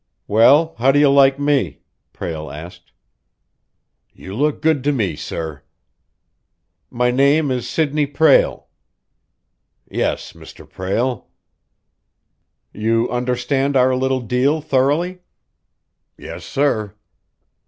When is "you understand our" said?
12.73-13.95